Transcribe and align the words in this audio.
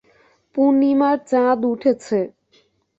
পূর্ণিমার 0.55 1.17
চাঁদ 1.29 1.59
উঠেছে। 1.71 2.19